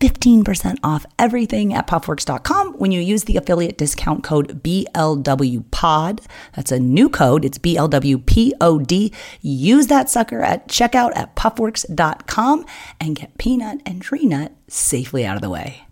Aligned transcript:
15% 0.00 0.78
off 0.82 1.06
everything 1.18 1.74
at 1.74 1.86
puffworks.com 1.86 2.74
when 2.74 2.92
you 2.92 3.00
use 3.00 3.24
the 3.24 3.36
affiliate 3.36 3.78
discount 3.78 4.22
code 4.22 4.62
BLWPOD. 4.62 6.24
That's 6.54 6.72
a 6.72 6.78
new 6.78 7.08
code. 7.08 7.44
It's 7.44 7.58
BLWPOD. 7.58 9.14
Use 9.40 9.86
that 9.88 10.10
sucker 10.10 10.42
at 10.42 10.68
checkout 10.68 11.16
at 11.16 11.34
puffworks.com 11.36 12.64
and 13.00 13.16
get 13.16 13.38
peanut 13.38 13.80
and 13.84 14.02
tree 14.02 14.26
nut 14.26 14.52
safely 14.68 15.24
out 15.24 15.36
of 15.36 15.42
the 15.42 15.50
way. 15.50 15.87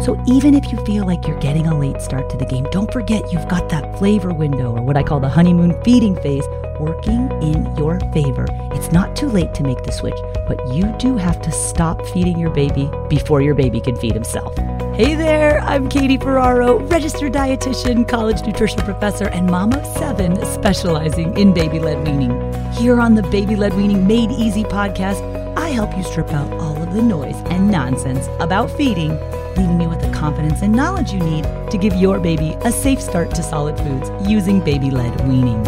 So 0.00 0.22
even 0.26 0.54
if 0.54 0.70
you 0.70 0.78
feel 0.84 1.04
like 1.04 1.26
you're 1.26 1.40
getting 1.40 1.66
a 1.66 1.76
late 1.76 2.00
start 2.00 2.30
to 2.30 2.36
the 2.36 2.46
game, 2.46 2.66
don't 2.70 2.90
forget 2.92 3.32
you've 3.32 3.48
got 3.48 3.68
that 3.70 3.98
flavor 3.98 4.32
window 4.32 4.76
or 4.76 4.80
what 4.80 4.96
I 4.96 5.02
call 5.02 5.18
the 5.18 5.28
honeymoon 5.28 5.80
feeding 5.82 6.14
phase 6.22 6.46
working 6.78 7.30
in 7.42 7.76
your 7.76 7.98
favor. 8.12 8.46
It's 8.72 8.92
not 8.92 9.16
too 9.16 9.26
late 9.26 9.54
to 9.54 9.64
make 9.64 9.82
the 9.82 9.90
switch, 9.90 10.16
but 10.46 10.72
you 10.72 10.94
do 10.98 11.16
have 11.16 11.42
to 11.42 11.50
stop 11.50 12.06
feeding 12.06 12.38
your 12.38 12.50
baby 12.50 12.88
before 13.08 13.42
your 13.42 13.56
baby 13.56 13.80
can 13.80 13.96
feed 13.96 14.14
himself. 14.14 14.56
Hey 14.94 15.16
there, 15.16 15.60
I'm 15.62 15.88
Katie 15.88 16.16
Ferraro, 16.16 16.78
registered 16.86 17.32
dietitian, 17.32 18.08
college 18.08 18.46
nutrition 18.46 18.80
professor, 18.82 19.28
and 19.28 19.48
mom 19.48 19.72
of 19.72 19.84
seven 19.98 20.36
specializing 20.46 21.36
in 21.36 21.52
baby 21.52 21.80
led 21.80 22.06
weaning. 22.06 22.30
Here 22.72 23.00
on 23.00 23.16
the 23.16 23.22
Baby 23.22 23.56
Led 23.56 23.74
Weaning 23.74 24.06
Made 24.06 24.30
Easy 24.30 24.62
podcast, 24.62 25.56
I 25.56 25.70
help 25.70 25.96
you 25.96 26.04
strip 26.04 26.30
out 26.30 26.52
all 26.60 26.80
of 26.80 26.94
the 26.94 27.02
noise 27.02 27.36
and 27.46 27.68
nonsense 27.68 28.28
about 28.38 28.70
feeding 28.70 29.18
leaving 29.58 29.80
you 29.80 29.88
with 29.88 30.00
the 30.00 30.10
confidence 30.10 30.62
and 30.62 30.72
knowledge 30.72 31.12
you 31.12 31.18
need 31.18 31.42
to 31.68 31.76
give 31.76 31.92
your 31.94 32.20
baby 32.20 32.56
a 32.62 32.70
safe 32.70 33.02
start 33.02 33.34
to 33.34 33.42
solid 33.42 33.76
foods 33.76 34.08
using 34.30 34.60
baby 34.60 34.88
led 34.88 35.28
weaning. 35.28 35.64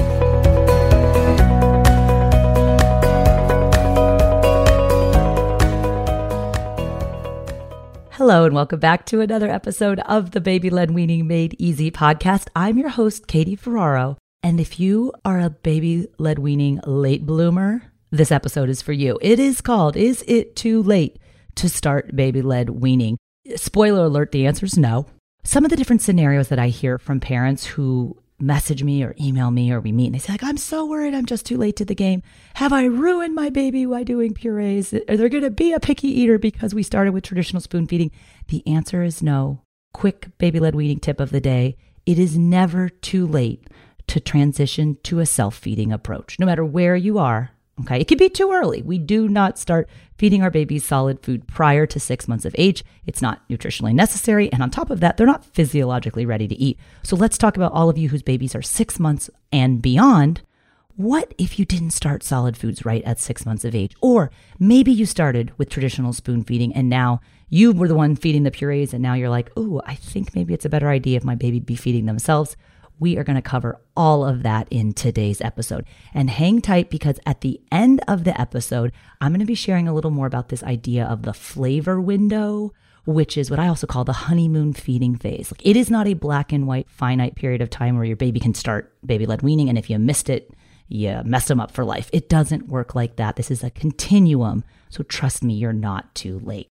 Hello, 8.12 8.44
and 8.44 8.54
welcome 8.54 8.78
back 8.78 9.06
to 9.06 9.20
another 9.22 9.50
episode 9.50 9.98
of 10.00 10.30
the 10.30 10.40
Baby 10.40 10.70
Led 10.70 10.92
Weaning 10.92 11.26
Made 11.26 11.56
Easy 11.58 11.90
podcast. 11.90 12.46
I'm 12.54 12.78
your 12.78 12.90
host, 12.90 13.26
Katie 13.26 13.56
Ferraro. 13.56 14.18
And 14.42 14.60
if 14.60 14.78
you 14.78 15.12
are 15.24 15.40
a 15.40 15.50
baby 15.50 16.06
led 16.18 16.38
weaning 16.38 16.80
late 16.86 17.26
bloomer, 17.26 17.90
this 18.10 18.30
episode 18.30 18.68
is 18.68 18.82
for 18.82 18.92
you. 18.92 19.18
It 19.20 19.40
is 19.40 19.60
called 19.60 19.96
Is 19.96 20.22
It 20.28 20.54
Too 20.54 20.80
Late 20.82 21.18
to 21.56 21.68
Start 21.68 22.14
Baby 22.14 22.40
Led 22.40 22.70
Weaning? 22.70 23.16
Spoiler 23.56 24.04
alert, 24.04 24.32
the 24.32 24.46
answer 24.46 24.66
is 24.66 24.78
no. 24.78 25.06
Some 25.42 25.64
of 25.64 25.70
the 25.70 25.76
different 25.76 26.02
scenarios 26.02 26.48
that 26.48 26.58
I 26.58 26.68
hear 26.68 26.98
from 26.98 27.20
parents 27.20 27.64
who 27.64 28.16
message 28.40 28.82
me 28.82 29.02
or 29.02 29.14
email 29.20 29.50
me 29.50 29.70
or 29.70 29.80
we 29.80 29.92
meet 29.92 30.06
and 30.06 30.14
they 30.14 30.18
say 30.18 30.32
like 30.32 30.42
i'm 30.42 30.56
so 30.56 30.86
worried. 30.86 31.14
I'm 31.14 31.26
just 31.26 31.44
too 31.44 31.58
late 31.58 31.76
to 31.76 31.84
the 31.84 31.94
game. 31.94 32.22
Have 32.54 32.72
i 32.72 32.84
ruined 32.84 33.34
my 33.34 33.50
baby 33.50 33.84
by 33.84 34.02
doing 34.02 34.34
purees? 34.34 34.94
Are 34.94 35.16
they 35.16 35.28
going 35.28 35.44
to 35.44 35.50
be 35.50 35.72
a 35.72 35.80
picky 35.80 36.08
eater 36.08 36.38
because 36.38 36.74
we 36.74 36.82
started 36.82 37.12
with 37.12 37.24
traditional 37.24 37.60
spoon 37.60 37.86
feeding? 37.86 38.10
The 38.48 38.66
answer 38.66 39.02
is 39.02 39.22
no. 39.22 39.62
Quick 39.92 40.28
baby 40.38 40.58
led 40.60 40.74
weaning 40.74 41.00
tip 41.00 41.20
of 41.20 41.30
the 41.30 41.40
day. 41.40 41.76
It 42.06 42.18
is 42.18 42.38
never 42.38 42.88
too 42.88 43.26
late 43.26 43.68
to 44.06 44.20
transition 44.20 44.96
to 45.04 45.20
a 45.20 45.26
self-feeding 45.26 45.92
approach 45.92 46.38
no 46.38 46.46
matter 46.46 46.64
where 46.64 46.96
you 46.96 47.18
are 47.18 47.50
Okay. 47.80 48.00
It 48.00 48.08
could 48.08 48.18
be 48.18 48.28
too 48.28 48.52
early. 48.52 48.82
We 48.82 48.98
do 48.98 49.28
not 49.28 49.58
start 49.58 49.88
feeding 50.18 50.42
our 50.42 50.50
babies 50.50 50.84
solid 50.84 51.20
food 51.22 51.46
prior 51.46 51.86
to 51.86 51.98
six 51.98 52.28
months 52.28 52.44
of 52.44 52.54
age. 52.58 52.84
It's 53.06 53.22
not 53.22 53.40
nutritionally 53.48 53.94
necessary. 53.94 54.52
And 54.52 54.62
on 54.62 54.70
top 54.70 54.90
of 54.90 55.00
that, 55.00 55.16
they're 55.16 55.26
not 55.26 55.44
physiologically 55.44 56.26
ready 56.26 56.46
to 56.46 56.54
eat. 56.54 56.78
So 57.02 57.16
let's 57.16 57.38
talk 57.38 57.56
about 57.56 57.72
all 57.72 57.88
of 57.88 57.96
you 57.96 58.10
whose 58.10 58.22
babies 58.22 58.54
are 58.54 58.62
six 58.62 59.00
months 59.00 59.30
and 59.52 59.80
beyond. 59.80 60.42
What 60.96 61.32
if 61.38 61.58
you 61.58 61.64
didn't 61.64 61.92
start 61.92 62.22
solid 62.22 62.58
foods 62.58 62.84
right 62.84 63.02
at 63.04 63.18
six 63.18 63.46
months 63.46 63.64
of 63.64 63.74
age? 63.74 63.96
Or 64.02 64.30
maybe 64.58 64.92
you 64.92 65.06
started 65.06 65.56
with 65.56 65.70
traditional 65.70 66.12
spoon 66.12 66.44
feeding 66.44 66.74
and 66.74 66.90
now 66.90 67.22
you 67.48 67.72
were 67.72 67.88
the 67.88 67.94
one 67.94 68.16
feeding 68.16 68.42
the 68.42 68.50
purees 68.50 68.92
and 68.92 69.02
now 69.02 69.14
you're 69.14 69.30
like, 69.30 69.50
oh, 69.56 69.80
I 69.86 69.94
think 69.94 70.34
maybe 70.34 70.52
it's 70.52 70.66
a 70.66 70.70
better 70.70 70.90
idea 70.90 71.16
if 71.16 71.24
my 71.24 71.34
baby 71.34 71.60
be 71.60 71.76
feeding 71.76 72.04
themselves. 72.04 72.56
We 73.00 73.16
are 73.16 73.24
going 73.24 73.36
to 73.36 73.42
cover 73.42 73.80
all 73.96 74.26
of 74.26 74.42
that 74.42 74.68
in 74.70 74.92
today's 74.92 75.40
episode. 75.40 75.86
And 76.12 76.28
hang 76.28 76.60
tight 76.60 76.90
because 76.90 77.18
at 77.24 77.40
the 77.40 77.58
end 77.72 78.02
of 78.06 78.24
the 78.24 78.38
episode, 78.38 78.92
I'm 79.20 79.32
going 79.32 79.40
to 79.40 79.46
be 79.46 79.54
sharing 79.54 79.88
a 79.88 79.94
little 79.94 80.10
more 80.10 80.26
about 80.26 80.50
this 80.50 80.62
idea 80.62 81.06
of 81.06 81.22
the 81.22 81.32
flavor 81.32 81.98
window, 81.98 82.74
which 83.06 83.38
is 83.38 83.50
what 83.50 83.58
I 83.58 83.68
also 83.68 83.86
call 83.86 84.04
the 84.04 84.12
honeymoon 84.12 84.74
feeding 84.74 85.16
phase. 85.16 85.50
Like 85.50 85.66
it 85.66 85.76
is 85.76 85.90
not 85.90 86.06
a 86.06 86.14
black 86.14 86.52
and 86.52 86.66
white 86.66 86.90
finite 86.90 87.36
period 87.36 87.62
of 87.62 87.70
time 87.70 87.96
where 87.96 88.04
your 88.04 88.16
baby 88.16 88.38
can 88.38 88.52
start 88.52 88.94
baby 89.04 89.24
led 89.24 89.40
weaning. 89.40 89.70
And 89.70 89.78
if 89.78 89.88
you 89.88 89.98
missed 89.98 90.28
it, 90.28 90.52
you 90.88 91.22
messed 91.24 91.48
them 91.48 91.60
up 91.60 91.70
for 91.70 91.84
life. 91.86 92.10
It 92.12 92.28
doesn't 92.28 92.68
work 92.68 92.94
like 92.94 93.16
that. 93.16 93.36
This 93.36 93.50
is 93.50 93.64
a 93.64 93.70
continuum. 93.70 94.62
So 94.90 95.04
trust 95.04 95.42
me, 95.42 95.54
you're 95.54 95.72
not 95.72 96.14
too 96.14 96.38
late. 96.40 96.66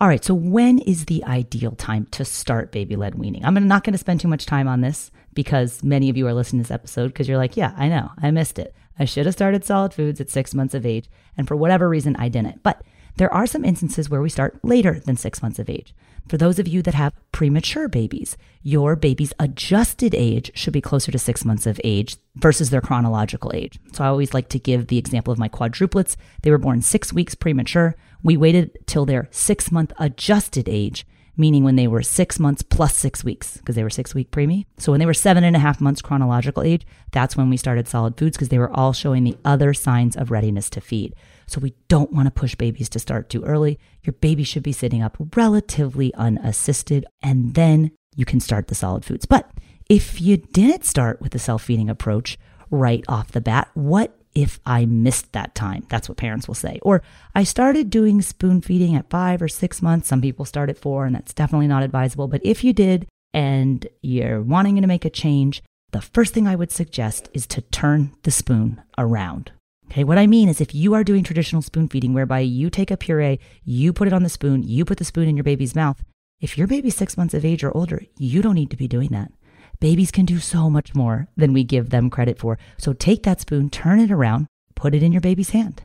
All 0.00 0.06
right, 0.06 0.24
so 0.24 0.32
when 0.32 0.78
is 0.78 1.06
the 1.06 1.24
ideal 1.24 1.72
time 1.72 2.06
to 2.12 2.24
start 2.24 2.70
baby 2.70 2.94
led 2.94 3.16
weaning? 3.16 3.44
I'm 3.44 3.66
not 3.66 3.82
going 3.82 3.94
to 3.94 3.98
spend 3.98 4.20
too 4.20 4.28
much 4.28 4.46
time 4.46 4.68
on 4.68 4.80
this 4.80 5.10
because 5.38 5.84
many 5.84 6.10
of 6.10 6.16
you 6.16 6.26
are 6.26 6.34
listening 6.34 6.64
to 6.64 6.66
this 6.66 6.74
episode 6.74 7.06
because 7.12 7.28
you're 7.28 7.38
like, 7.38 7.56
yeah, 7.56 7.72
I 7.76 7.86
know, 7.86 8.10
I 8.20 8.32
missed 8.32 8.58
it. 8.58 8.74
I 8.98 9.04
should 9.04 9.24
have 9.24 9.36
started 9.36 9.64
solid 9.64 9.94
foods 9.94 10.20
at 10.20 10.30
six 10.30 10.52
months 10.52 10.74
of 10.74 10.84
age. 10.84 11.08
And 11.36 11.46
for 11.46 11.54
whatever 11.54 11.88
reason, 11.88 12.16
I 12.16 12.28
didn't. 12.28 12.64
But 12.64 12.82
there 13.18 13.32
are 13.32 13.46
some 13.46 13.64
instances 13.64 14.10
where 14.10 14.20
we 14.20 14.30
start 14.30 14.58
later 14.64 14.98
than 14.98 15.16
six 15.16 15.40
months 15.40 15.60
of 15.60 15.70
age. 15.70 15.94
For 16.28 16.38
those 16.38 16.58
of 16.58 16.66
you 16.66 16.82
that 16.82 16.94
have 16.94 17.14
premature 17.30 17.86
babies, 17.86 18.36
your 18.64 18.96
baby's 18.96 19.32
adjusted 19.38 20.12
age 20.12 20.50
should 20.56 20.72
be 20.72 20.80
closer 20.80 21.12
to 21.12 21.20
six 21.20 21.44
months 21.44 21.68
of 21.68 21.80
age 21.84 22.16
versus 22.34 22.70
their 22.70 22.80
chronological 22.80 23.52
age. 23.54 23.78
So 23.92 24.02
I 24.02 24.08
always 24.08 24.34
like 24.34 24.48
to 24.48 24.58
give 24.58 24.88
the 24.88 24.98
example 24.98 25.32
of 25.32 25.38
my 25.38 25.48
quadruplets. 25.48 26.16
They 26.42 26.50
were 26.50 26.58
born 26.58 26.82
six 26.82 27.12
weeks 27.12 27.36
premature. 27.36 27.94
We 28.24 28.36
waited 28.36 28.76
till 28.86 29.06
their 29.06 29.28
six 29.30 29.70
month 29.70 29.92
adjusted 30.00 30.68
age, 30.68 31.06
meaning 31.38 31.64
when 31.64 31.76
they 31.76 31.86
were 31.86 32.02
six 32.02 32.38
months 32.38 32.62
plus 32.62 32.96
six 32.96 33.24
weeks, 33.24 33.56
because 33.56 33.76
they 33.76 33.82
were 33.82 33.90
six 33.90 34.14
week 34.14 34.30
preemie. 34.30 34.66
So 34.76 34.92
when 34.92 34.98
they 34.98 35.06
were 35.06 35.14
seven 35.14 35.44
and 35.44 35.56
a 35.56 35.60
half 35.60 35.80
months 35.80 36.02
chronological 36.02 36.62
age, 36.62 36.86
that's 37.12 37.36
when 37.36 37.48
we 37.48 37.56
started 37.56 37.88
solid 37.88 38.18
foods 38.18 38.36
because 38.36 38.48
they 38.48 38.58
were 38.58 38.74
all 38.76 38.92
showing 38.92 39.24
the 39.24 39.38
other 39.44 39.72
signs 39.72 40.16
of 40.16 40.30
readiness 40.30 40.68
to 40.70 40.80
feed. 40.80 41.14
So 41.46 41.60
we 41.60 41.74
don't 41.88 42.12
want 42.12 42.26
to 42.26 42.30
push 42.30 42.54
babies 42.54 42.88
to 42.90 42.98
start 42.98 43.30
too 43.30 43.44
early. 43.44 43.78
Your 44.02 44.12
baby 44.14 44.42
should 44.42 44.62
be 44.62 44.72
sitting 44.72 45.02
up 45.02 45.16
relatively 45.34 46.12
unassisted, 46.14 47.06
and 47.22 47.54
then 47.54 47.92
you 48.16 48.24
can 48.24 48.40
start 48.40 48.68
the 48.68 48.74
solid 48.74 49.04
foods. 49.04 49.24
But 49.24 49.50
if 49.88 50.20
you 50.20 50.36
didn't 50.36 50.84
start 50.84 51.22
with 51.22 51.32
the 51.32 51.38
self 51.38 51.62
feeding 51.62 51.88
approach 51.88 52.38
right 52.70 53.04
off 53.08 53.32
the 53.32 53.40
bat, 53.40 53.70
what 53.74 54.17
if 54.38 54.60
I 54.64 54.86
missed 54.86 55.32
that 55.32 55.56
time. 55.56 55.84
That's 55.88 56.08
what 56.08 56.16
parents 56.16 56.46
will 56.46 56.54
say. 56.54 56.78
Or 56.82 57.02
I 57.34 57.42
started 57.42 57.90
doing 57.90 58.22
spoon 58.22 58.60
feeding 58.60 58.94
at 58.94 59.10
five 59.10 59.42
or 59.42 59.48
six 59.48 59.82
months. 59.82 60.06
Some 60.06 60.22
people 60.22 60.44
start 60.44 60.70
at 60.70 60.78
four, 60.78 61.06
and 61.06 61.14
that's 61.14 61.34
definitely 61.34 61.66
not 61.66 61.82
advisable. 61.82 62.28
But 62.28 62.42
if 62.44 62.62
you 62.62 62.72
did 62.72 63.08
and 63.34 63.84
you're 64.00 64.40
wanting 64.40 64.80
to 64.80 64.86
make 64.86 65.04
a 65.04 65.10
change, 65.10 65.60
the 65.90 66.00
first 66.00 66.34
thing 66.34 66.46
I 66.46 66.54
would 66.54 66.70
suggest 66.70 67.28
is 67.34 67.48
to 67.48 67.62
turn 67.62 68.12
the 68.22 68.30
spoon 68.30 68.80
around. 68.96 69.50
Okay, 69.90 70.04
what 70.04 70.18
I 70.18 70.28
mean 70.28 70.48
is 70.48 70.60
if 70.60 70.72
you 70.72 70.94
are 70.94 71.02
doing 71.02 71.24
traditional 71.24 71.62
spoon 71.62 71.88
feeding 71.88 72.14
whereby 72.14 72.38
you 72.38 72.70
take 72.70 72.92
a 72.92 72.96
puree, 72.96 73.40
you 73.64 73.92
put 73.92 74.06
it 74.06 74.14
on 74.14 74.22
the 74.22 74.28
spoon, 74.28 74.62
you 74.62 74.84
put 74.84 74.98
the 74.98 75.04
spoon 75.04 75.28
in 75.28 75.36
your 75.36 75.44
baby's 75.44 75.74
mouth, 75.74 76.04
if 76.40 76.56
your 76.56 76.68
baby's 76.68 76.94
six 76.94 77.16
months 77.16 77.34
of 77.34 77.44
age 77.44 77.64
or 77.64 77.76
older, 77.76 78.02
you 78.18 78.40
don't 78.40 78.54
need 78.54 78.70
to 78.70 78.76
be 78.76 78.86
doing 78.86 79.08
that. 79.08 79.32
Babies 79.80 80.10
can 80.10 80.24
do 80.24 80.40
so 80.40 80.68
much 80.68 80.96
more 80.96 81.28
than 81.36 81.52
we 81.52 81.62
give 81.62 81.90
them 81.90 82.10
credit 82.10 82.38
for. 82.38 82.58
So 82.78 82.92
take 82.92 83.22
that 83.22 83.40
spoon, 83.40 83.70
turn 83.70 84.00
it 84.00 84.10
around, 84.10 84.48
put 84.74 84.92
it 84.92 85.04
in 85.04 85.12
your 85.12 85.20
baby's 85.20 85.50
hand. 85.50 85.84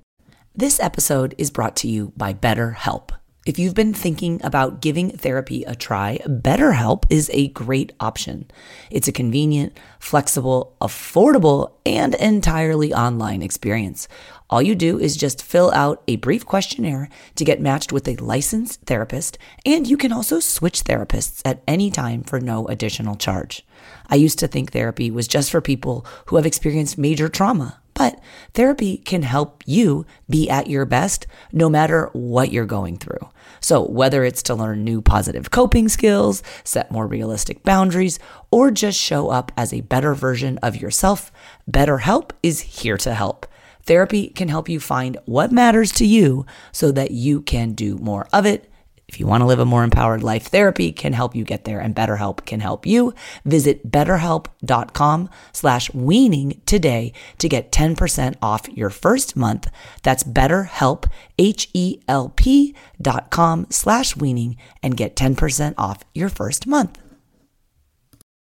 This 0.56 0.80
episode 0.80 1.36
is 1.38 1.52
brought 1.52 1.76
to 1.78 1.88
you 1.88 2.12
by 2.18 2.34
BetterHelp. 2.34 3.12
If 3.46 3.60
you've 3.60 3.76
been 3.76 3.94
thinking 3.94 4.40
about 4.44 4.82
giving 4.82 5.12
therapy 5.12 5.64
a 5.66 5.76
try, 5.76 6.18
BetterHelp 6.26 7.04
is 7.10 7.30
a 7.34 7.50
great 7.50 7.92
option. 8.00 8.50
It's 8.90 9.10
a 9.10 9.12
convenient, 9.12 9.78
flexible, 10.00 10.76
affordable, 10.80 11.74
and 11.86 12.16
entirely 12.16 12.94
online 12.94 13.42
experience. 13.42 14.08
All 14.50 14.62
you 14.62 14.76
do 14.76 14.98
is 14.98 15.18
just 15.18 15.44
fill 15.44 15.72
out 15.74 16.02
a 16.08 16.16
brief 16.16 16.46
questionnaire 16.46 17.10
to 17.36 17.44
get 17.44 17.60
matched 17.60 17.92
with 17.92 18.08
a 18.08 18.16
licensed 18.16 18.82
therapist, 18.84 19.38
and 19.66 19.86
you 19.88 19.98
can 19.98 20.14
also 20.14 20.40
switch 20.40 20.86
therapists 20.86 21.42
at 21.44 21.62
any 21.68 21.92
time 21.92 22.24
for 22.24 22.40
no 22.40 22.66
additional 22.68 23.16
charge. 23.16 23.66
I 24.10 24.16
used 24.16 24.40
to 24.40 24.48
think 24.48 24.72
therapy 24.72 25.12
was 25.12 25.28
just 25.28 25.52
for 25.52 25.62
people 25.62 26.06
who 26.28 26.36
have 26.36 26.46
experienced 26.46 26.98
major 26.98 27.30
trauma 27.30 27.80
but 27.94 28.20
therapy 28.54 28.98
can 28.98 29.22
help 29.22 29.64
you 29.66 30.06
be 30.30 30.50
at 30.50 30.68
your 30.68 30.86
best 30.86 31.28
no 31.52 31.70
matter 31.70 32.10
what 32.14 32.52
you're 32.52 32.66
going 32.66 32.98
through. 32.98 33.30
So, 33.60 33.86
whether 33.86 34.24
it's 34.24 34.44
to 34.44 34.56
learn 34.56 34.84
new 34.84 35.02
positive 35.02 35.52
coping 35.52 35.88
skills, 35.90 36.44
set 36.64 36.92
more 36.92 37.08
realistic 37.08 37.64
boundaries, 37.64 38.20
or 38.52 38.72
just 38.72 39.00
show 39.00 39.30
up 39.30 39.52
as 39.56 39.72
a 39.72 39.82
better 39.82 40.14
version 40.14 40.58
of 40.60 40.76
yourself, 40.76 41.32
BetterHelp 41.70 42.32
is 42.42 42.62
here 42.62 42.98
to 42.98 43.14
help. 43.14 43.46
Therapy 43.84 44.30
can 44.30 44.48
help 44.48 44.70
you 44.70 44.80
find 44.80 45.18
what 45.26 45.52
matters 45.52 45.92
to 45.94 46.06
you 46.06 46.46
so 46.72 46.92
that 46.92 47.12
you 47.12 47.42
can 47.42 47.74
do 47.74 47.98
more 47.98 48.28
of 48.34 48.46
it 48.46 48.70
if 49.14 49.20
you 49.20 49.28
want 49.28 49.42
to 49.42 49.46
live 49.46 49.60
a 49.60 49.66
more 49.66 49.84
empowered 49.84 50.24
life, 50.24 50.48
therapy 50.48 50.92
can 50.92 51.14
help 51.14 51.36
you 51.36 51.44
get 51.44 51.66
there 51.66 51.80
and 51.80 51.96
BetterHelp 51.96 52.46
can 52.46 52.62
help 52.62 52.88
you. 52.88 53.14
Visit 53.46 53.92
betterhelp.com 53.92 55.30
slash 55.52 55.94
weaning 55.94 56.60
today 56.66 57.14
to 57.38 57.48
get 57.48 57.72
10% 57.72 58.36
off 58.42 58.68
your 58.70 58.90
first 58.90 59.36
month. 59.36 59.70
That's 60.02 60.24
betterhelp, 60.24 61.06
H-E-L-P 61.38 62.76
dot 63.00 63.30
com 63.30 63.68
slash 63.70 64.16
weaning 64.16 64.58
and 64.82 64.98
get 64.98 65.16
10% 65.16 65.76
off 65.78 66.04
your 66.16 66.30
first 66.30 66.66
month. 66.66 66.98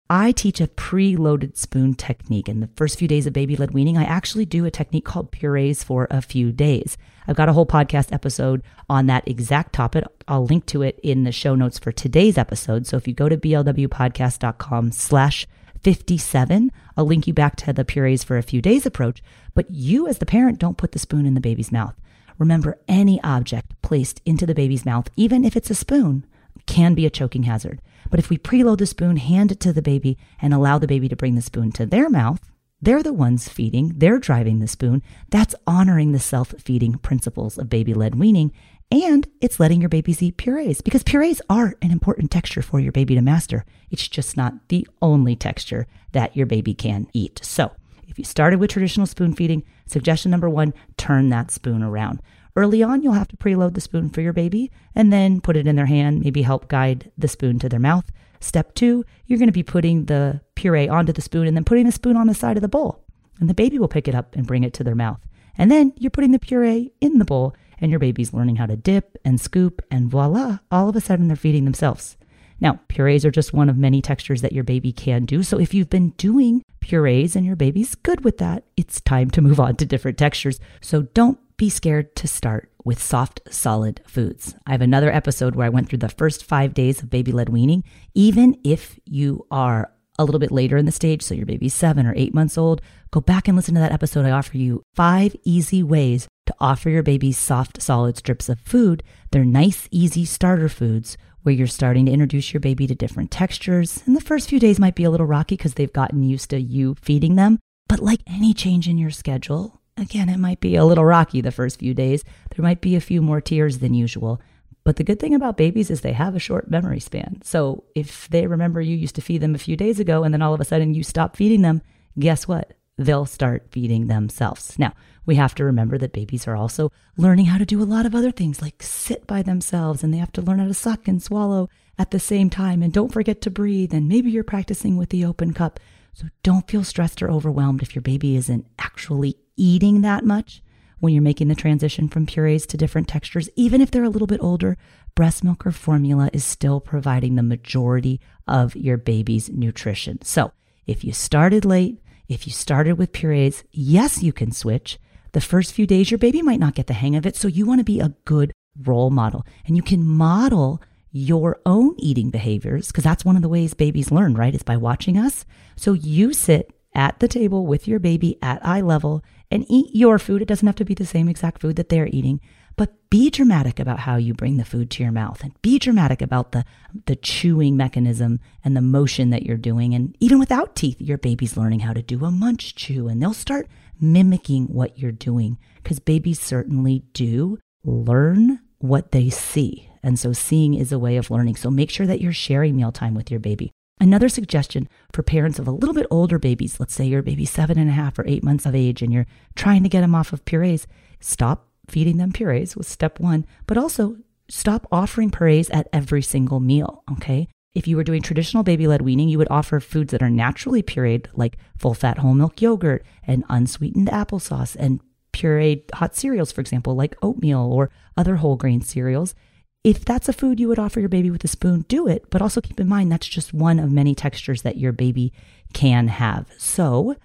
I 0.09 0.31
teach 0.31 0.59
a 0.59 0.67
pre-loaded 0.67 1.55
spoon 1.55 1.93
technique. 1.93 2.49
In 2.49 2.61
the 2.61 2.69
first 2.75 2.97
few 2.97 3.07
days 3.07 3.27
of 3.27 3.33
baby-led 3.33 3.71
weaning, 3.71 3.97
I 3.97 4.05
actually 4.05 4.45
do 4.45 4.65
a 4.65 4.71
technique 4.71 5.05
called 5.05 5.31
purees 5.31 5.83
for 5.83 6.07
a 6.09 6.21
few 6.21 6.51
days. 6.51 6.97
I've 7.27 7.35
got 7.35 7.49
a 7.49 7.53
whole 7.53 7.65
podcast 7.65 8.11
episode 8.11 8.63
on 8.89 9.07
that 9.07 9.27
exact 9.27 9.73
topic. 9.73 10.03
I'll 10.27 10.45
link 10.45 10.65
to 10.67 10.81
it 10.81 10.99
in 11.01 11.23
the 11.23 11.31
show 11.31 11.55
notes 11.55 11.79
for 11.79 11.91
today's 11.91 12.37
episode. 12.37 12.87
So 12.87 12.97
if 12.97 13.07
you 13.07 13.13
go 13.13 13.29
to 13.29 13.37
blwpodcast.com 13.37 14.91
slash 14.91 15.47
57, 15.83 16.71
I'll 16.95 17.05
link 17.05 17.27
you 17.27 17.33
back 17.33 17.55
to 17.57 17.73
the 17.73 17.85
purees 17.85 18.23
for 18.23 18.37
a 18.37 18.43
few 18.43 18.61
days 18.61 18.85
approach. 18.85 19.21
But 19.53 19.69
you 19.69 20.07
as 20.07 20.19
the 20.19 20.25
parent 20.25 20.59
don't 20.59 20.77
put 20.77 20.93
the 20.93 20.99
spoon 20.99 21.25
in 21.25 21.33
the 21.33 21.41
baby's 21.41 21.71
mouth. 21.71 21.95
Remember, 22.37 22.79
any 22.87 23.21
object 23.23 23.79
placed 23.81 24.21
into 24.25 24.45
the 24.45 24.55
baby's 24.55 24.85
mouth, 24.85 25.09
even 25.15 25.45
if 25.45 25.55
it's 25.55 25.69
a 25.69 25.75
spoon, 25.75 26.25
can 26.65 26.93
be 26.93 27.05
a 27.05 27.09
choking 27.09 27.43
hazard. 27.43 27.81
But 28.09 28.19
if 28.19 28.29
we 28.29 28.37
preload 28.37 28.79
the 28.79 28.85
spoon, 28.85 29.17
hand 29.17 29.51
it 29.51 29.59
to 29.61 29.73
the 29.73 29.81
baby, 29.81 30.17
and 30.41 30.53
allow 30.53 30.77
the 30.77 30.87
baby 30.87 31.09
to 31.09 31.15
bring 31.15 31.35
the 31.35 31.41
spoon 31.41 31.71
to 31.73 31.85
their 31.85 32.09
mouth, 32.09 32.41
they're 32.83 33.03
the 33.03 33.13
ones 33.13 33.47
feeding, 33.47 33.93
they're 33.95 34.19
driving 34.19 34.59
the 34.59 34.67
spoon. 34.67 35.01
That's 35.29 35.55
honoring 35.65 36.11
the 36.11 36.19
self 36.19 36.53
feeding 36.59 36.95
principles 36.95 37.57
of 37.57 37.69
baby 37.69 37.93
led 37.93 38.15
weaning. 38.15 38.51
And 38.91 39.27
it's 39.41 39.59
letting 39.59 39.79
your 39.79 39.89
babies 39.89 40.21
eat 40.21 40.37
purees 40.37 40.81
because 40.81 41.01
purees 41.01 41.41
are 41.49 41.75
an 41.81 41.91
important 41.91 42.29
texture 42.29 42.61
for 42.61 42.79
your 42.79 42.91
baby 42.91 43.15
to 43.15 43.21
master. 43.21 43.65
It's 43.89 44.07
just 44.07 44.37
not 44.37 44.67
the 44.67 44.85
only 45.01 45.35
texture 45.35 45.87
that 46.11 46.35
your 46.35 46.45
baby 46.45 46.73
can 46.73 47.07
eat. 47.13 47.39
So, 47.43 47.71
if 48.07 48.19
you 48.19 48.25
started 48.25 48.59
with 48.59 48.69
traditional 48.69 49.07
spoon 49.07 49.33
feeding, 49.33 49.63
suggestion 49.85 50.29
number 50.29 50.49
one 50.49 50.73
turn 50.97 51.29
that 51.29 51.49
spoon 51.49 51.81
around. 51.81 52.21
Early 52.55 52.83
on, 52.83 53.01
you'll 53.01 53.13
have 53.13 53.29
to 53.29 53.37
preload 53.37 53.73
the 53.73 53.81
spoon 53.81 54.09
for 54.09 54.21
your 54.21 54.33
baby 54.33 54.71
and 54.93 55.11
then 55.11 55.41
put 55.41 55.57
it 55.57 55.65
in 55.65 55.75
their 55.75 55.87
hand, 55.87 56.21
maybe 56.21 56.43
help 56.43 56.67
guide 56.67 57.11
the 57.17 57.27
spoon 57.27 57.57
to 57.59 57.69
their 57.69 57.79
mouth. 57.79 58.11
Step 58.43 58.75
two, 58.75 59.05
you're 59.25 59.39
going 59.39 59.47
to 59.47 59.53
be 59.53 59.63
putting 59.63 60.05
the 60.05 60.41
puree 60.55 60.89
onto 60.89 61.13
the 61.13 61.21
spoon 61.21 61.47
and 61.47 61.55
then 61.55 61.63
putting 61.63 61.85
the 61.85 61.93
spoon 61.93 62.17
on 62.17 62.27
the 62.27 62.33
side 62.33 62.57
of 62.57 62.61
the 62.61 62.67
bowl. 62.67 63.01
And 63.39 63.49
the 63.49 63.53
baby 63.53 63.79
will 63.79 63.87
pick 63.87 64.07
it 64.07 64.13
up 64.13 64.35
and 64.35 64.45
bring 64.45 64.63
it 64.63 64.73
to 64.73 64.83
their 64.83 64.95
mouth. 64.95 65.21
And 65.57 65.71
then 65.71 65.93
you're 65.97 66.11
putting 66.11 66.31
the 66.31 66.39
puree 66.39 66.91
in 66.99 67.19
the 67.19 67.25
bowl 67.25 67.55
and 67.79 67.89
your 67.89 67.99
baby's 67.99 68.33
learning 68.33 68.57
how 68.57 68.65
to 68.65 68.75
dip 68.75 69.17
and 69.23 69.39
scoop, 69.39 69.81
and 69.89 70.11
voila, 70.11 70.59
all 70.69 70.89
of 70.89 70.95
a 70.95 71.01
sudden 71.01 71.27
they're 71.27 71.37
feeding 71.37 71.63
themselves. 71.63 72.17
Now, 72.59 72.79
purees 72.89 73.23
are 73.23 73.31
just 73.31 73.53
one 73.53 73.69
of 73.69 73.77
many 73.77 74.01
textures 74.01 74.41
that 74.41 74.53
your 74.53 74.63
baby 74.63 74.91
can 74.91 75.23
do. 75.25 75.41
So 75.41 75.57
if 75.57 75.73
you've 75.73 75.89
been 75.89 76.09
doing 76.11 76.63
purees 76.81 77.35
and 77.37 77.45
your 77.45 77.55
baby's 77.55 77.95
good 77.95 78.25
with 78.25 78.39
that, 78.39 78.65
it's 78.75 78.99
time 79.01 79.29
to 79.31 79.41
move 79.41 79.59
on 79.59 79.77
to 79.77 79.85
different 79.85 80.17
textures. 80.17 80.59
So 80.81 81.03
don't 81.13 81.39
be 81.55 81.69
scared 81.69 82.15
to 82.17 82.27
start 82.27 82.71
with 82.83 83.01
soft, 83.01 83.41
solid 83.49 84.01
foods. 84.05 84.55
I 84.65 84.71
have 84.71 84.81
another 84.81 85.11
episode 85.11 85.55
where 85.55 85.65
I 85.65 85.69
went 85.69 85.89
through 85.89 85.99
the 85.99 86.09
first 86.09 86.43
five 86.43 86.73
days 86.73 87.01
of 87.01 87.09
baby 87.09 87.31
led 87.31 87.49
weaning. 87.49 87.83
Even 88.13 88.59
if 88.63 88.99
you 89.05 89.45
are 89.51 89.91
a 90.19 90.25
little 90.25 90.39
bit 90.39 90.51
later 90.51 90.77
in 90.77 90.85
the 90.85 90.91
stage, 90.91 91.21
so 91.23 91.33
your 91.33 91.45
baby's 91.45 91.73
seven 91.73 92.05
or 92.05 92.13
eight 92.15 92.33
months 92.33 92.57
old, 92.57 92.81
go 93.11 93.19
back 93.19 93.47
and 93.47 93.55
listen 93.55 93.73
to 93.73 93.79
that 93.79 93.91
episode. 93.91 94.25
I 94.25 94.31
offer 94.31 94.57
you 94.57 94.83
five 94.93 95.35
easy 95.43 95.81
ways 95.81 96.27
to 96.45 96.55
offer 96.59 96.89
your 96.89 97.03
baby 97.03 97.31
soft, 97.31 97.81
solid 97.81 98.17
strips 98.17 98.49
of 98.49 98.59
food. 98.59 99.01
They're 99.31 99.45
nice, 99.45 99.87
easy 99.91 100.25
starter 100.25 100.69
foods 100.69 101.17
where 101.41 101.55
you're 101.55 101.67
starting 101.67 102.05
to 102.05 102.11
introduce 102.11 102.53
your 102.53 102.61
baby 102.61 102.87
to 102.87 102.95
different 102.95 103.31
textures. 103.31 104.03
And 104.05 104.15
the 104.15 104.21
first 104.21 104.49
few 104.49 104.59
days 104.59 104.79
might 104.79 104.95
be 104.95 105.03
a 105.03 105.09
little 105.09 105.25
rocky 105.25 105.55
because 105.55 105.73
they've 105.73 105.91
gotten 105.91 106.23
used 106.23 106.49
to 106.51 106.59
you 106.59 106.95
feeding 107.01 107.35
them. 107.35 107.59
But 107.87 107.99
like 107.99 108.21
any 108.27 108.53
change 108.53 108.87
in 108.87 108.97
your 108.97 109.11
schedule, 109.11 109.81
Again, 109.97 110.29
it 110.29 110.37
might 110.37 110.59
be 110.59 110.75
a 110.75 110.85
little 110.85 111.05
rocky 111.05 111.41
the 111.41 111.51
first 111.51 111.79
few 111.79 111.93
days. 111.93 112.23
There 112.55 112.63
might 112.63 112.81
be 112.81 112.95
a 112.95 113.01
few 113.01 113.21
more 113.21 113.41
tears 113.41 113.79
than 113.79 113.93
usual. 113.93 114.41
But 114.83 114.97
the 114.97 115.03
good 115.03 115.19
thing 115.19 115.33
about 115.33 115.55
babies 115.57 115.89
is 115.89 116.01
they 116.01 116.13
have 116.13 116.35
a 116.35 116.39
short 116.39 116.69
memory 116.69 116.99
span. 116.99 117.41
So 117.43 117.85
if 117.95 118.27
they 118.29 118.47
remember 118.47 118.81
you 118.81 118.97
used 118.97 119.15
to 119.15 119.21
feed 119.21 119.41
them 119.41 119.55
a 119.55 119.59
few 119.59 119.77
days 119.77 119.99
ago 119.99 120.23
and 120.23 120.33
then 120.33 120.41
all 120.41 120.53
of 120.53 120.59
a 120.59 120.65
sudden 120.65 120.93
you 120.93 121.03
stop 121.03 121.35
feeding 121.35 121.61
them, 121.61 121.81
guess 122.19 122.47
what? 122.47 122.73
They'll 122.97 123.25
start 123.25 123.67
feeding 123.71 124.07
themselves. 124.07 124.77
Now, 124.77 124.93
we 125.25 125.35
have 125.35 125.55
to 125.55 125.63
remember 125.63 125.97
that 125.97 126.11
babies 126.11 126.47
are 126.47 126.55
also 126.55 126.91
learning 127.15 127.45
how 127.45 127.57
to 127.57 127.65
do 127.65 127.81
a 127.81 127.85
lot 127.85 128.05
of 128.05 128.13
other 128.13 128.31
things 128.31 128.61
like 128.61 128.83
sit 128.83 129.25
by 129.25 129.41
themselves 129.41 130.03
and 130.03 130.13
they 130.13 130.17
have 130.17 130.33
to 130.33 130.41
learn 130.41 130.59
how 130.59 130.67
to 130.67 130.73
suck 130.73 131.07
and 131.07 131.23
swallow 131.23 131.69
at 131.97 132.11
the 132.11 132.19
same 132.19 132.49
time. 132.49 132.83
And 132.83 132.91
don't 132.91 133.13
forget 133.13 133.41
to 133.41 133.49
breathe. 133.49 133.93
And 133.93 134.09
maybe 134.09 134.31
you're 134.31 134.43
practicing 134.43 134.97
with 134.97 135.09
the 135.09 135.23
open 135.23 135.53
cup. 135.53 135.79
So 136.13 136.27
don't 136.43 136.67
feel 136.67 136.83
stressed 136.83 137.21
or 137.21 137.29
overwhelmed 137.29 137.81
if 137.81 137.95
your 137.95 138.01
baby 138.01 138.35
isn't 138.35 138.65
actually 138.79 139.37
eating 139.55 140.01
that 140.01 140.23
much 140.23 140.61
when 140.99 141.13
you're 141.13 141.21
making 141.21 141.49
the 141.49 141.55
transition 141.55 142.07
from 142.07 142.25
purees 142.25 142.65
to 142.65 142.77
different 142.77 143.09
textures, 143.09 143.49
even 143.57 143.81
if 143.81 143.91
they're 143.91 144.05
a 144.05 144.09
little 144.09 144.27
bit 144.27 144.41
older, 144.41 144.77
breast 145.15 145.43
milk 145.43 145.65
or 145.65 145.71
formula 145.71 146.29
is 146.31 146.45
still 146.45 146.79
providing 146.79 147.35
the 147.35 147.43
majority 147.43 148.21
of 148.47 148.73
your 148.75 148.95
baby's 148.95 149.49
nutrition. 149.49 150.21
So 150.21 150.53
if 150.87 151.03
you 151.03 151.11
started 151.11 151.65
late, 151.65 152.01
if 152.29 152.47
you 152.47 152.53
started 152.53 152.97
with 152.97 153.11
purees, 153.11 153.65
yes, 153.71 154.23
you 154.23 154.31
can 154.31 154.53
switch. 154.53 154.97
The 155.33 155.41
first 155.41 155.73
few 155.73 155.85
days, 155.85 156.09
your 156.09 156.19
baby 156.19 156.41
might 156.41 156.59
not 156.59 156.75
get 156.75 156.87
the 156.87 156.93
hang 156.93 157.17
of 157.17 157.25
it. 157.25 157.35
So 157.35 157.49
you 157.49 157.65
want 157.65 157.79
to 157.79 157.83
be 157.83 157.99
a 157.99 158.13
good 158.23 158.53
role 158.81 159.09
model 159.09 159.45
and 159.65 159.75
you 159.75 159.83
can 159.83 160.05
model 160.05 160.81
your 161.13 161.61
own 161.65 161.95
eating 161.99 162.31
behaviors 162.31 162.87
because 162.87 163.03
that's 163.03 163.23
one 163.23 163.35
of 163.35 163.43
the 163.43 163.49
ways 163.49 163.75
babies 163.75 164.11
learn, 164.11 164.33
right? 164.33 164.55
Is 164.55 164.63
by 164.63 164.75
watching 164.75 165.17
us. 165.17 165.45
So 165.75 165.93
you 165.93 166.33
sit 166.33 166.73
at 166.95 167.19
the 167.19 167.27
table 167.27 167.65
with 167.65 167.87
your 167.87 167.99
baby 167.99 168.37
at 168.41 168.65
eye 168.65 168.81
level 168.81 169.23
and 169.51 169.65
eat 169.69 169.95
your 169.95 170.17
food. 170.17 170.41
It 170.41 170.47
doesn't 170.47 170.65
have 170.65 170.75
to 170.77 170.85
be 170.85 170.95
the 170.95 171.05
same 171.05 171.29
exact 171.29 171.61
food 171.61 171.75
that 171.75 171.89
they're 171.89 172.07
eating, 172.07 172.41
but 172.75 172.93
be 173.11 173.29
dramatic 173.29 173.79
about 173.79 173.99
how 173.99 174.15
you 174.15 174.33
bring 174.33 174.57
the 174.57 174.65
food 174.65 174.89
to 174.91 175.03
your 175.03 175.11
mouth 175.11 175.43
and 175.43 175.59
be 175.61 175.77
dramatic 175.77 176.19
about 176.19 176.51
the, 176.51 176.65
the 177.05 177.15
chewing 177.15 177.77
mechanism 177.77 178.39
and 178.63 178.75
the 178.75 178.81
motion 178.81 179.29
that 179.29 179.43
you're 179.43 179.55
doing. 179.55 179.93
And 179.93 180.15
even 180.19 180.39
without 180.39 180.75
teeth, 180.75 180.99
your 180.99 181.19
baby's 181.19 181.55
learning 181.55 181.81
how 181.81 181.93
to 181.93 182.01
do 182.01 182.25
a 182.25 182.31
munch 182.31 182.73
chew 182.73 183.07
and 183.07 183.21
they'll 183.21 183.33
start 183.33 183.67
mimicking 183.99 184.65
what 184.65 184.97
you're 184.97 185.11
doing 185.11 185.59
because 185.75 185.99
babies 185.99 186.39
certainly 186.39 187.03
do 187.13 187.59
learn 187.83 188.59
what 188.83 189.11
they 189.11 189.29
see. 189.29 189.89
And 190.03 190.19
so 190.19 190.33
seeing 190.33 190.73
is 190.73 190.91
a 190.91 190.99
way 190.99 191.15
of 191.15 191.31
learning. 191.31 191.55
So 191.55 191.71
make 191.71 191.89
sure 191.89 192.05
that 192.05 192.19
you're 192.19 192.33
sharing 192.33 192.75
mealtime 192.75 193.13
with 193.13 193.31
your 193.31 193.39
baby. 193.39 193.71
Another 194.01 194.27
suggestion 194.27 194.89
for 195.13 195.23
parents 195.23 195.57
of 195.57 195.67
a 195.67 195.71
little 195.71 195.95
bit 195.95 196.05
older 196.11 196.37
babies, 196.37 196.81
let's 196.81 196.93
say 196.93 197.05
your 197.05 197.21
baby's 197.21 197.49
seven 197.49 197.79
and 197.79 197.89
a 197.89 197.93
half 197.93 198.19
or 198.19 198.27
eight 198.27 198.43
months 198.43 198.65
of 198.65 198.75
age 198.75 199.01
and 199.01 199.13
you're 199.13 199.27
trying 199.55 199.83
to 199.83 199.89
get 199.89 200.01
them 200.01 200.13
off 200.13 200.33
of 200.33 200.43
purees, 200.43 200.85
stop 201.21 201.69
feeding 201.87 202.17
them 202.17 202.33
purees 202.33 202.75
was 202.75 202.87
step 202.87 203.21
one, 203.21 203.45
but 203.67 203.77
also 203.77 204.17
stop 204.49 204.85
offering 204.91 205.31
purees 205.31 205.69
at 205.69 205.87
every 205.93 206.21
single 206.21 206.59
meal. 206.59 207.03
Okay. 207.13 207.47
If 207.73 207.87
you 207.87 207.95
were 207.95 208.03
doing 208.03 208.21
traditional 208.21 208.63
baby 208.63 208.85
led 208.85 209.01
weaning, 209.01 209.29
you 209.29 209.37
would 209.37 209.47
offer 209.49 209.79
foods 209.79 210.11
that 210.11 210.21
are 210.21 210.29
naturally 210.29 210.83
pureed, 210.83 211.27
like 211.33 211.57
full 211.77 211.93
fat 211.93 212.17
whole 212.17 212.35
milk 212.35 212.61
yogurt 212.61 213.05
and 213.25 213.45
unsweetened 213.47 214.09
applesauce 214.09 214.75
and 214.77 214.99
pureed 215.33 215.83
hot 215.93 216.15
cereals, 216.15 216.51
for 216.51 216.61
example, 216.61 216.95
like 216.95 217.15
oatmeal 217.21 217.71
or 217.73 217.89
other 218.15 218.37
whole 218.37 218.55
grain 218.55 218.81
cereals. 218.81 219.35
If 219.83 220.05
that's 220.05 220.29
a 220.29 220.33
food 220.33 220.59
you 220.59 220.69
would 220.69 220.79
offer 220.79 221.01
your 221.01 221.09
baby 221.09 221.29
with 221.29 221.43
a 221.43 221.49
spoon, 221.49 221.83
do 221.89 222.07
it. 222.07 222.29
But 222.29 222.41
also 222.41 222.61
keep 222.61 222.79
in 222.79 222.87
mind 222.87 223.11
that's 223.11 223.27
just 223.27 223.53
one 223.53 223.79
of 223.79 223.91
many 223.91 224.15
textures 224.15 224.61
that 224.61 224.77
your 224.77 224.93
baby 224.93 225.33
can 225.73 226.07
have. 226.07 226.47
So 226.57 227.17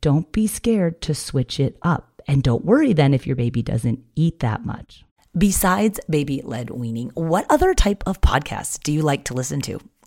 don't 0.00 0.32
be 0.32 0.46
scared 0.46 1.02
to 1.02 1.14
switch 1.14 1.60
it 1.60 1.76
up. 1.82 2.22
And 2.26 2.42
don't 2.42 2.64
worry 2.64 2.92
then 2.92 3.12
if 3.12 3.26
your 3.26 3.36
baby 3.36 3.62
doesn't 3.62 4.00
eat 4.14 4.40
that 4.40 4.64
much. 4.64 5.04
Besides 5.36 6.00
baby 6.08 6.40
led 6.42 6.70
weaning, 6.70 7.10
what 7.14 7.46
other 7.50 7.74
type 7.74 8.02
of 8.06 8.20
podcasts 8.20 8.82
do 8.82 8.90
you 8.92 9.02
like 9.02 9.24
to 9.24 9.34
listen 9.34 9.60
to? 9.62 9.78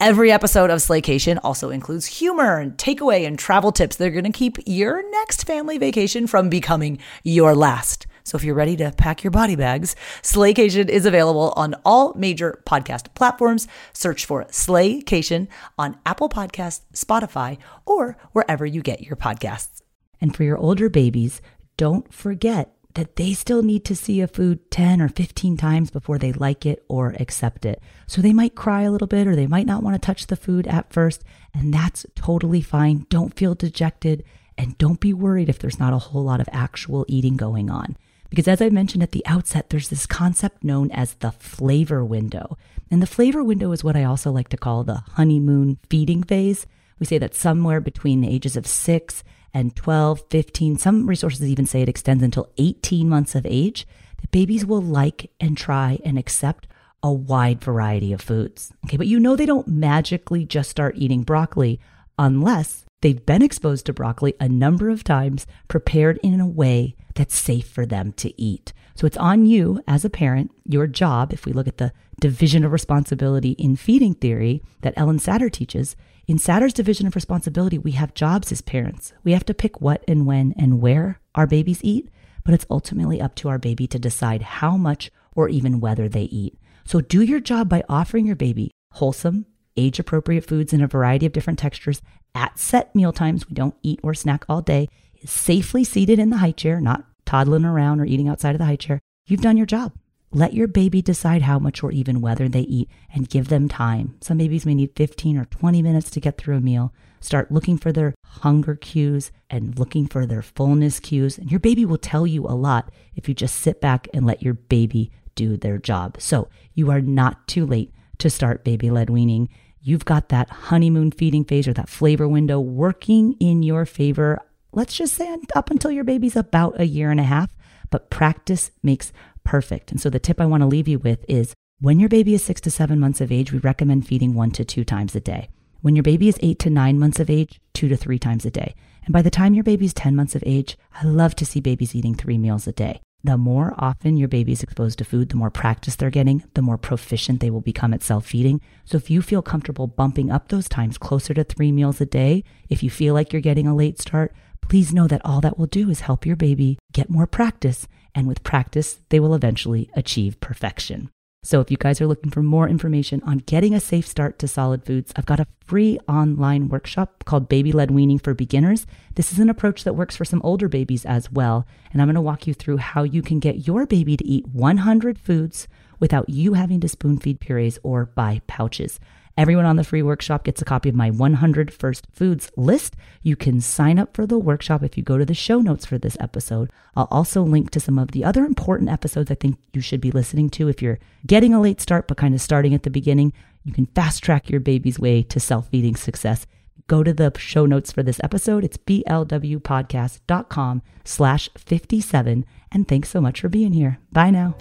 Every 0.00 0.32
episode 0.32 0.70
of 0.70 0.80
Slaycation 0.80 1.38
also 1.44 1.70
includes 1.70 2.06
humor 2.06 2.58
and 2.58 2.76
takeaway 2.76 3.26
and 3.26 3.38
travel 3.38 3.70
tips 3.70 3.94
that 3.96 4.08
are 4.08 4.10
going 4.10 4.24
to 4.24 4.36
keep 4.36 4.58
your 4.66 5.08
next 5.12 5.44
family 5.44 5.78
vacation 5.78 6.26
from 6.26 6.48
becoming 6.48 6.98
your 7.22 7.54
last. 7.54 8.08
So 8.24 8.36
if 8.36 8.42
you're 8.42 8.56
ready 8.56 8.76
to 8.78 8.90
pack 8.90 9.22
your 9.22 9.30
body 9.30 9.54
bags, 9.54 9.94
Slaycation 10.20 10.88
is 10.88 11.06
available 11.06 11.52
on 11.56 11.76
all 11.84 12.12
major 12.14 12.60
podcast 12.66 13.14
platforms. 13.14 13.68
Search 13.92 14.26
for 14.26 14.44
Slaycation 14.46 15.46
on 15.78 15.96
Apple 16.04 16.28
Podcasts, 16.28 16.80
Spotify, 16.92 17.56
or 17.86 18.16
wherever 18.32 18.66
you 18.66 18.82
get 18.82 19.02
your 19.02 19.16
podcasts. 19.16 19.80
And 20.20 20.34
for 20.34 20.42
your 20.42 20.58
older 20.58 20.88
babies, 20.88 21.40
don't 21.76 22.12
forget 22.12 22.74
that 22.94 23.16
they 23.16 23.32
still 23.34 23.62
need 23.62 23.84
to 23.84 23.96
see 23.96 24.20
a 24.20 24.28
food 24.28 24.70
10 24.70 25.02
or 25.02 25.08
15 25.08 25.56
times 25.56 25.90
before 25.90 26.18
they 26.18 26.32
like 26.32 26.64
it 26.64 26.84
or 26.88 27.14
accept 27.18 27.64
it. 27.64 27.82
So 28.06 28.22
they 28.22 28.32
might 28.32 28.54
cry 28.54 28.82
a 28.82 28.90
little 28.90 29.08
bit 29.08 29.26
or 29.26 29.34
they 29.34 29.46
might 29.46 29.66
not 29.66 29.82
want 29.82 30.00
to 30.00 30.04
touch 30.04 30.26
the 30.26 30.36
food 30.36 30.66
at 30.66 30.92
first, 30.92 31.22
and 31.52 31.74
that's 31.74 32.06
totally 32.14 32.60
fine. 32.60 33.06
Don't 33.08 33.36
feel 33.36 33.54
dejected 33.54 34.24
and 34.56 34.78
don't 34.78 35.00
be 35.00 35.12
worried 35.12 35.48
if 35.48 35.58
there's 35.58 35.80
not 35.80 35.92
a 35.92 35.98
whole 35.98 36.22
lot 36.22 36.40
of 36.40 36.48
actual 36.52 37.04
eating 37.08 37.36
going 37.36 37.68
on. 37.68 37.96
Because 38.30 38.48
as 38.48 38.62
I 38.62 38.68
mentioned 38.68 39.02
at 39.02 39.12
the 39.12 39.26
outset, 39.26 39.70
there's 39.70 39.88
this 39.88 40.06
concept 40.06 40.64
known 40.64 40.90
as 40.92 41.14
the 41.14 41.32
flavor 41.32 42.04
window. 42.04 42.56
And 42.90 43.02
the 43.02 43.06
flavor 43.06 43.42
window 43.42 43.72
is 43.72 43.84
what 43.84 43.96
I 43.96 44.04
also 44.04 44.30
like 44.30 44.48
to 44.50 44.56
call 44.56 44.84
the 44.84 45.02
honeymoon 45.12 45.78
feeding 45.88 46.22
phase. 46.22 46.66
We 46.98 47.06
say 47.06 47.18
that 47.18 47.34
somewhere 47.34 47.80
between 47.80 48.20
the 48.20 48.28
ages 48.28 48.56
of 48.56 48.66
six 48.66 49.24
and 49.54 49.74
12, 49.76 50.24
15, 50.30 50.76
some 50.78 51.06
resources 51.06 51.46
even 51.46 51.64
say 51.64 51.80
it 51.80 51.88
extends 51.88 52.22
until 52.22 52.50
18 52.58 53.08
months 53.08 53.34
of 53.34 53.46
age, 53.46 53.86
that 54.20 54.30
babies 54.32 54.66
will 54.66 54.82
like 54.82 55.30
and 55.38 55.56
try 55.56 56.00
and 56.04 56.18
accept 56.18 56.66
a 57.02 57.12
wide 57.12 57.62
variety 57.62 58.12
of 58.12 58.20
foods. 58.20 58.72
Okay, 58.84 58.96
but 58.96 59.06
you 59.06 59.20
know 59.20 59.36
they 59.36 59.46
don't 59.46 59.68
magically 59.68 60.44
just 60.44 60.70
start 60.70 60.96
eating 60.98 61.22
broccoli 61.22 61.78
unless 62.18 62.84
they've 63.00 63.24
been 63.24 63.42
exposed 63.42 63.86
to 63.86 63.92
broccoli 63.92 64.34
a 64.40 64.48
number 64.48 64.90
of 64.90 65.04
times, 65.04 65.46
prepared 65.68 66.18
in 66.22 66.40
a 66.40 66.46
way 66.46 66.96
that's 67.14 67.36
safe 67.36 67.68
for 67.68 67.86
them 67.86 68.12
to 68.12 68.40
eat. 68.40 68.72
So 68.94 69.06
it's 69.06 69.16
on 69.16 69.46
you 69.46 69.82
as 69.88 70.04
a 70.04 70.10
parent, 70.10 70.52
your 70.64 70.86
job, 70.86 71.32
if 71.32 71.46
we 71.46 71.52
look 71.52 71.66
at 71.66 71.78
the 71.78 71.92
division 72.20 72.64
of 72.64 72.72
responsibility 72.72 73.52
in 73.52 73.76
feeding 73.76 74.14
theory 74.14 74.62
that 74.82 74.94
Ellen 74.96 75.18
Satter 75.18 75.50
teaches, 75.50 75.96
in 76.26 76.38
Satter's 76.38 76.72
division 76.72 77.06
of 77.06 77.14
responsibility, 77.14 77.76
we 77.76 77.92
have 77.92 78.14
jobs 78.14 78.50
as 78.50 78.62
parents. 78.62 79.12
We 79.24 79.32
have 79.32 79.44
to 79.46 79.54
pick 79.54 79.80
what 79.80 80.04
and 80.08 80.26
when 80.26 80.54
and 80.56 80.80
where 80.80 81.20
our 81.34 81.46
babies 81.46 81.80
eat, 81.82 82.08
but 82.44 82.54
it's 82.54 82.66
ultimately 82.70 83.20
up 83.20 83.34
to 83.36 83.48
our 83.48 83.58
baby 83.58 83.86
to 83.88 83.98
decide 83.98 84.42
how 84.42 84.76
much 84.76 85.10
or 85.34 85.48
even 85.48 85.80
whether 85.80 86.08
they 86.08 86.24
eat. 86.24 86.58
So 86.84 87.00
do 87.00 87.20
your 87.22 87.40
job 87.40 87.68
by 87.68 87.82
offering 87.88 88.26
your 88.26 88.36
baby 88.36 88.70
wholesome, 88.92 89.46
age 89.76 89.98
appropriate 89.98 90.46
foods 90.46 90.72
in 90.72 90.80
a 90.80 90.86
variety 90.86 91.26
of 91.26 91.32
different 91.32 91.58
textures 91.58 92.00
at 92.34 92.58
set 92.58 92.94
meal 92.94 93.12
times. 93.12 93.48
We 93.48 93.54
don't 93.54 93.74
eat 93.82 94.00
or 94.02 94.14
snack 94.14 94.44
all 94.48 94.62
day, 94.62 94.88
safely 95.24 95.84
seated 95.84 96.18
in 96.18 96.30
the 96.30 96.38
high 96.38 96.52
chair, 96.52 96.80
not 96.80 97.04
toddling 97.24 97.64
around 97.64 98.00
or 98.00 98.04
eating 98.04 98.28
outside 98.28 98.54
of 98.54 98.58
the 98.58 98.66
high 98.66 98.76
chair. 98.76 99.00
You've 99.26 99.40
done 99.40 99.56
your 99.56 99.66
job. 99.66 99.92
Let 100.30 100.52
your 100.52 100.66
baby 100.66 101.00
decide 101.00 101.42
how 101.42 101.60
much 101.60 101.84
or 101.84 101.92
even 101.92 102.20
whether 102.20 102.48
they 102.48 102.62
eat 102.62 102.90
and 103.14 103.28
give 103.28 103.48
them 103.48 103.68
time. 103.68 104.16
Some 104.20 104.38
babies 104.38 104.66
may 104.66 104.74
need 104.74 104.90
15 104.96 105.38
or 105.38 105.44
20 105.44 105.80
minutes 105.80 106.10
to 106.10 106.20
get 106.20 106.36
through 106.36 106.56
a 106.56 106.60
meal. 106.60 106.92
Start 107.20 107.52
looking 107.52 107.78
for 107.78 107.92
their 107.92 108.14
hunger 108.26 108.74
cues 108.74 109.30
and 109.48 109.78
looking 109.78 110.08
for 110.08 110.26
their 110.26 110.42
fullness 110.42 110.98
cues. 110.98 111.38
And 111.38 111.52
your 111.52 111.60
baby 111.60 111.84
will 111.84 111.98
tell 111.98 112.26
you 112.26 112.44
a 112.46 112.48
lot 112.48 112.90
if 113.14 113.28
you 113.28 113.34
just 113.34 113.54
sit 113.56 113.80
back 113.80 114.08
and 114.12 114.26
let 114.26 114.42
your 114.42 114.54
baby 114.54 115.12
do 115.36 115.56
their 115.56 115.78
job. 115.78 116.16
So 116.18 116.48
you 116.74 116.90
are 116.90 117.00
not 117.00 117.46
too 117.46 117.64
late 117.64 117.92
to 118.18 118.28
start 118.28 118.64
baby 118.64 118.90
led 118.90 119.10
weaning. 119.10 119.48
You've 119.80 120.04
got 120.04 120.30
that 120.30 120.50
honeymoon 120.50 121.12
feeding 121.12 121.44
phase 121.44 121.68
or 121.68 121.74
that 121.74 121.88
flavor 121.88 122.26
window 122.26 122.58
working 122.58 123.34
in 123.34 123.62
your 123.62 123.86
favor. 123.86 124.40
Let's 124.76 124.96
just 124.96 125.14
say 125.14 125.36
up 125.54 125.70
until 125.70 125.92
your 125.92 126.02
baby's 126.02 126.34
about 126.34 126.80
a 126.80 126.86
year 126.86 127.12
and 127.12 127.20
a 127.20 127.24
half, 127.24 127.54
but 127.90 128.10
practice 128.10 128.72
makes 128.82 129.12
perfect. 129.44 129.92
And 129.92 130.00
so 130.00 130.10
the 130.10 130.18
tip 130.18 130.40
I 130.40 130.46
want 130.46 130.62
to 130.62 130.66
leave 130.66 130.88
you 130.88 130.98
with 130.98 131.24
is 131.28 131.54
when 131.80 132.00
your 132.00 132.08
baby 132.08 132.34
is 132.34 132.42
six 132.42 132.60
to 132.62 132.72
seven 132.72 132.98
months 132.98 133.20
of 133.20 133.30
age, 133.30 133.52
we 133.52 133.58
recommend 133.60 134.06
feeding 134.06 134.34
one 134.34 134.50
to 134.52 134.64
two 134.64 134.84
times 134.84 135.14
a 135.14 135.20
day. 135.20 135.48
When 135.80 135.94
your 135.94 136.02
baby 136.02 136.28
is 136.28 136.40
eight 136.42 136.58
to 136.60 136.70
nine 136.70 136.98
months 136.98 137.20
of 137.20 137.30
age, 137.30 137.60
two 137.72 137.88
to 137.88 137.96
three 137.96 138.18
times 138.18 138.44
a 138.44 138.50
day. 138.50 138.74
And 139.04 139.12
by 139.12 139.22
the 139.22 139.30
time 139.30 139.54
your 139.54 139.62
baby 139.64 139.84
is 139.84 139.94
10 139.94 140.16
months 140.16 140.34
of 140.34 140.42
age, 140.46 140.76
I 140.92 141.04
love 141.04 141.36
to 141.36 141.46
see 141.46 141.60
babies 141.60 141.94
eating 141.94 142.14
three 142.14 142.38
meals 142.38 142.66
a 142.66 142.72
day. 142.72 143.00
The 143.22 143.38
more 143.38 143.74
often 143.78 144.16
your 144.16 144.28
baby 144.28 144.52
is 144.52 144.62
exposed 144.62 144.98
to 144.98 145.04
food, 145.04 145.28
the 145.28 145.36
more 145.36 145.50
practice 145.50 145.94
they're 145.96 146.10
getting, 146.10 146.44
the 146.54 146.62
more 146.62 146.78
proficient 146.78 147.40
they 147.40 147.50
will 147.50 147.60
become 147.60 147.94
at 147.94 148.02
self 148.02 148.26
feeding. 148.26 148.60
So 148.84 148.96
if 148.96 149.08
you 149.08 149.22
feel 149.22 149.40
comfortable 149.40 149.86
bumping 149.86 150.30
up 150.30 150.48
those 150.48 150.68
times 150.68 150.98
closer 150.98 151.32
to 151.34 151.44
three 151.44 151.70
meals 151.70 152.00
a 152.00 152.06
day, 152.06 152.44
if 152.68 152.82
you 152.82 152.90
feel 152.90 153.14
like 153.14 153.32
you're 153.32 153.40
getting 153.40 153.66
a 153.66 153.74
late 153.74 154.00
start, 154.00 154.34
please 154.68 154.92
know 154.92 155.06
that 155.08 155.24
all 155.24 155.40
that 155.40 155.58
will 155.58 155.66
do 155.66 155.90
is 155.90 156.00
help 156.00 156.26
your 156.26 156.36
baby 156.36 156.78
get 156.92 157.10
more 157.10 157.26
practice 157.26 157.86
and 158.14 158.28
with 158.28 158.44
practice, 158.44 159.00
they 159.08 159.18
will 159.18 159.34
eventually 159.34 159.90
achieve 159.94 160.40
perfection. 160.40 161.10
So, 161.42 161.60
if 161.60 161.70
you 161.70 161.76
guys 161.76 162.00
are 162.00 162.06
looking 162.06 162.30
for 162.30 162.42
more 162.42 162.66
information 162.66 163.22
on 163.24 163.38
getting 163.38 163.74
a 163.74 163.80
safe 163.80 164.06
start 164.06 164.38
to 164.38 164.48
solid 164.48 164.86
foods, 164.86 165.12
I've 165.14 165.26
got 165.26 165.40
a 165.40 165.46
free 165.66 165.98
online 166.08 166.70
workshop 166.70 167.24
called 167.26 167.50
Baby 167.50 167.70
Led 167.70 167.90
Weaning 167.90 168.18
for 168.18 168.32
Beginners. 168.32 168.86
This 169.16 169.30
is 169.30 169.38
an 169.38 169.50
approach 169.50 169.84
that 169.84 169.94
works 169.94 170.16
for 170.16 170.24
some 170.24 170.40
older 170.42 170.68
babies 170.68 171.04
as 171.04 171.30
well. 171.30 171.66
And 171.92 172.00
I'm 172.00 172.08
going 172.08 172.14
to 172.14 172.22
walk 172.22 172.46
you 172.46 172.54
through 172.54 172.78
how 172.78 173.02
you 173.02 173.20
can 173.20 173.40
get 173.40 173.66
your 173.66 173.84
baby 173.84 174.16
to 174.16 174.26
eat 174.26 174.46
100 174.48 175.18
foods 175.18 175.68
without 176.00 176.30
you 176.30 176.54
having 176.54 176.80
to 176.80 176.88
spoon 176.88 177.18
feed 177.18 177.40
purees 177.40 177.78
or 177.82 178.06
buy 178.06 178.40
pouches. 178.46 178.98
Everyone 179.36 179.64
on 179.64 179.74
the 179.74 179.82
free 179.82 180.02
workshop 180.02 180.44
gets 180.44 180.62
a 180.62 180.64
copy 180.64 180.88
of 180.88 180.94
my 180.94 181.10
100 181.10 181.72
First 181.72 182.06
Foods 182.12 182.52
list. 182.56 182.94
You 183.22 183.34
can 183.34 183.60
sign 183.60 183.98
up 183.98 184.14
for 184.14 184.26
the 184.26 184.38
workshop 184.38 184.84
if 184.84 184.96
you 184.96 185.02
go 185.02 185.18
to 185.18 185.24
the 185.24 185.34
show 185.34 185.60
notes 185.60 185.84
for 185.84 185.98
this 185.98 186.16
episode. 186.20 186.70
I'll 186.94 187.08
also 187.10 187.42
link 187.42 187.70
to 187.70 187.80
some 187.80 187.98
of 187.98 188.12
the 188.12 188.24
other 188.24 188.44
important 188.44 188.90
episodes 188.90 189.32
I 189.32 189.34
think 189.34 189.58
you 189.72 189.80
should 189.80 190.00
be 190.00 190.12
listening 190.12 190.50
to 190.50 190.68
if 190.68 190.80
you're 190.80 191.00
getting 191.26 191.52
a 191.52 191.60
late 191.60 191.80
start 191.80 192.06
but 192.06 192.16
kind 192.16 192.32
of 192.32 192.40
starting 192.40 192.74
at 192.74 192.84
the 192.84 192.90
beginning. 192.90 193.32
You 193.64 193.72
can 193.72 193.86
fast 193.86 194.22
track 194.22 194.48
your 194.48 194.60
baby's 194.60 195.00
way 195.00 195.24
to 195.24 195.40
self 195.40 195.66
feeding 195.68 195.96
success. 195.96 196.46
Go 196.86 197.02
to 197.02 197.12
the 197.12 197.32
show 197.36 197.66
notes 197.66 197.90
for 197.90 198.04
this 198.04 198.20
episode. 198.22 198.62
It's 198.62 198.76
blwpodcast.com 198.76 200.82
slash 201.04 201.50
57. 201.56 202.46
And 202.70 202.86
thanks 202.86 203.08
so 203.08 203.20
much 203.20 203.40
for 203.40 203.48
being 203.48 203.72
here. 203.72 203.98
Bye 204.12 204.30
now. 204.30 204.54